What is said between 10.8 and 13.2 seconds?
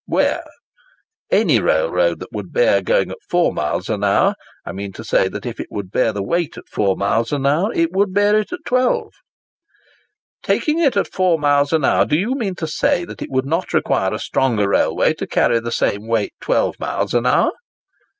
at 4 miles an hour, do you mean to say